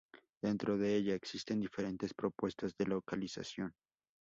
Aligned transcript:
Dentro 0.43 0.79
de 0.79 0.95
ella, 0.95 1.13
existen 1.13 1.59
diferentes 1.59 2.11
propuestas 2.15 2.73
de 2.75 2.87
localización. 2.87 3.75